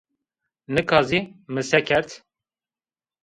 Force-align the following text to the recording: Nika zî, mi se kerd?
Nika 0.73 0.99
zî, 1.09 1.19
mi 1.53 1.61
se 1.69 1.79
kerd? 1.87 2.09